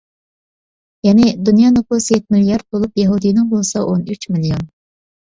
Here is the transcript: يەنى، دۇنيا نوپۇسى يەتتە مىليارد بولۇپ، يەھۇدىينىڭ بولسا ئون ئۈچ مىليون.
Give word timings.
يەنى، 1.07 1.25
دۇنيا 1.51 1.71
نوپۇسى 1.77 2.11
يەتتە 2.17 2.39
مىليارد 2.39 2.75
بولۇپ، 2.77 3.05
يەھۇدىينىڭ 3.05 3.55
بولسا 3.55 3.89
ئون 3.89 4.07
ئۈچ 4.13 4.31
مىليون. 4.37 4.71